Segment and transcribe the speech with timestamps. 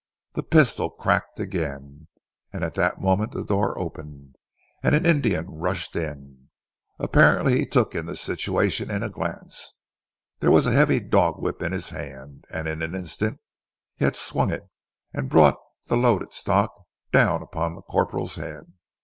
[0.33, 2.07] The pistol cracked again,
[2.51, 4.35] and at that moment the door opened,
[4.81, 6.49] and an Indian rushed in.
[6.97, 9.75] Apparently, he took in the situation in a glance.
[10.39, 13.41] There was a heavy dog whip in his hand, and in an instant
[13.95, 14.67] he had swung it,
[15.13, 16.73] and brought the loaded stock
[17.11, 18.73] down on the corporal's head.